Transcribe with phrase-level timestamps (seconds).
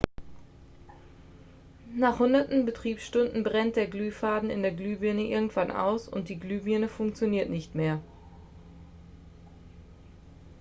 [1.95, 7.51] nach hunderten betriebsstunden brennt der glühfaden in der glühbirne irgendwann aus und die glühbirne funktioniert
[7.51, 8.01] nicht mehr